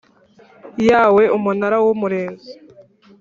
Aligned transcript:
Yawe 0.89 1.23
umunara 1.37 1.77
w 1.83 1.87
umurinzi 1.93 2.51